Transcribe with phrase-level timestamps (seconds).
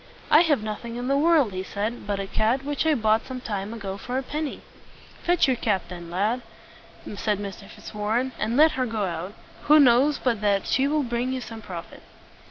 [0.31, 3.39] "I have nothing in the world," he said, "but a cat which I bought some
[3.39, 4.61] time ago for a penny."
[5.21, 6.41] "Fetch your cat, then, my lad,"
[7.17, 7.69] said Mr.
[7.69, 9.33] Fitzwarren, "and let her go out.
[9.65, 12.01] Who knows but that she will bring you some profit?"